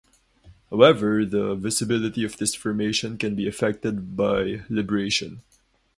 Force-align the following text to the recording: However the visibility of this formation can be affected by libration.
However 0.71 1.25
the 1.27 1.53
visibility 1.53 2.23
of 2.23 2.37
this 2.37 2.55
formation 2.55 3.19
can 3.19 3.35
be 3.35 3.47
affected 3.47 4.17
by 4.17 4.63
libration. 4.67 5.43